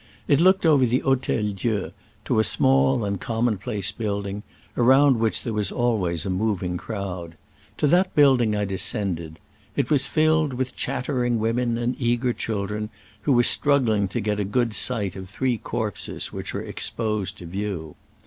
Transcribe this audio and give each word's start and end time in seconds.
It 0.27 0.41
looked 0.41 0.65
over 0.65 0.83
the 0.83 0.97
Hotel 1.01 1.51
Dieu 1.51 1.91
to 2.25 2.39
a 2.39 2.43
small 2.43 3.05
and 3.05 3.21
commonplace 3.21 3.91
building, 3.91 4.41
around 4.75 5.19
which 5.19 5.43
there 5.43 5.53
was 5.53 5.71
always 5.71 6.25
a 6.25 6.29
mov 6.31 6.63
ing 6.63 6.75
crowd. 6.77 7.37
To 7.77 7.85
that 7.85 8.15
building 8.15 8.55
I 8.55 8.65
descend 8.65 9.19
ed. 9.19 9.37
It 9.75 9.91
was 9.91 10.07
filled 10.07 10.53
with 10.53 10.75
chattering 10.75 11.37
women 11.37 11.77
and 11.77 11.95
eager 12.01 12.33
children, 12.33 12.89
who 13.25 13.33
were 13.33 13.43
strug 13.43 13.85
gling 13.85 14.09
to 14.09 14.19
get 14.19 14.39
a 14.39 14.43
good 14.43 14.73
sight 14.73 15.15
of 15.15 15.29
three 15.29 15.59
corpses 15.59 16.33
which 16.33 16.51
were 16.51 16.63
exposed 16.63 17.37
to 17.37 17.45
view. 17.45 17.93